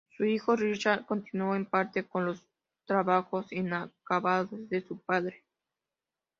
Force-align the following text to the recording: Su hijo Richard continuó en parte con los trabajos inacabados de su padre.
Su 0.17 0.25
hijo 0.25 0.55
Richard 0.55 1.05
continuó 1.05 1.53
en 1.55 1.67
parte 1.67 2.07
con 2.07 2.25
los 2.25 2.43
trabajos 2.85 3.51
inacabados 3.53 4.67
de 4.67 4.81
su 4.81 4.97
padre. 4.97 5.43